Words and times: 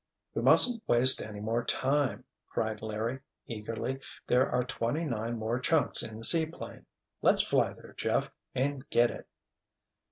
"We 0.33 0.41
mustn't 0.41 0.81
waste 0.87 1.21
any 1.21 1.39
more 1.39 1.63
time," 1.63 2.23
cried 2.49 2.81
Larry, 2.81 3.19
eagerly. 3.45 3.99
"There 4.25 4.49
are 4.51 4.63
twenty 4.63 5.05
nine 5.05 5.37
more 5.37 5.59
chunks 5.59 6.01
in 6.01 6.17
the 6.17 6.25
seaplane. 6.25 6.87
Let's 7.21 7.43
fly 7.43 7.73
there, 7.73 7.93
Jeff, 7.95 8.31
and 8.55 8.89
get 8.89 9.11
it." 9.11 9.27